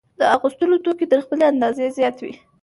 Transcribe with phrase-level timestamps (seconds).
[0.19, 2.33] د اغوستلو توکي تر خپلې اندازې زیات وي